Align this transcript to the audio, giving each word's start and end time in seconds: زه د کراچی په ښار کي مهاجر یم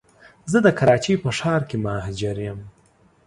زه 0.51 0.57
د 0.65 0.67
کراچی 0.79 1.13
په 1.23 1.29
ښار 1.37 1.61
کي 1.69 1.77
مهاجر 1.85 2.37
یم 2.47 2.59